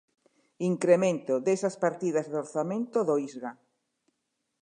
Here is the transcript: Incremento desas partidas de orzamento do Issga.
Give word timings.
Incremento 0.71 1.33
desas 1.45 1.75
partidas 1.85 2.25
de 2.31 2.35
orzamento 2.43 2.97
do 3.07 3.15
Issga. 3.27 3.51